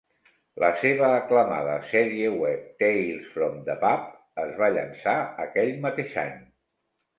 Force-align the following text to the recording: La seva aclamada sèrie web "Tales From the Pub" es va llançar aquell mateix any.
La 0.61 0.69
seva 0.83 1.09
aclamada 1.17 1.75
sèrie 1.89 2.31
web 2.45 2.65
"Tales 2.85 3.29
From 3.35 3.61
the 3.69 3.77
Pub" 3.85 4.09
es 4.47 4.57
va 4.65 4.73
llançar 4.81 5.17
aquell 5.47 5.73
mateix 5.87 6.19
any. 6.27 6.37